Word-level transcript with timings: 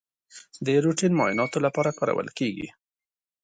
د 0.65 0.67
روټین 0.83 1.13
معایناتو 1.19 1.57
لپاره 1.65 1.95
کارول 1.99 2.27
کیږي. 2.37 2.67